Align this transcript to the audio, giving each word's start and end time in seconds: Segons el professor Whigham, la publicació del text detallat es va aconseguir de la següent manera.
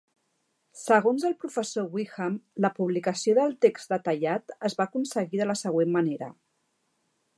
Segons 0.83 1.25
el 1.27 1.35
professor 1.43 1.91
Whigham, 1.97 2.39
la 2.67 2.71
publicació 2.79 3.35
del 3.41 3.53
text 3.67 3.93
detallat 3.95 4.57
es 4.71 4.77
va 4.81 4.89
aconseguir 4.91 5.43
de 5.43 5.49
la 5.51 5.61
següent 5.65 5.95
manera. 5.99 6.33